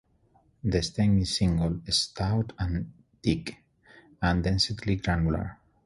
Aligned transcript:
The 0.63 0.81
stem 0.81 1.19
is 1.19 1.37
single, 1.37 1.79
stout 1.89 2.53
and 2.57 2.91
thick, 3.21 3.55
and 4.19 4.43
densely 4.43 4.95
glandular. 4.95 5.59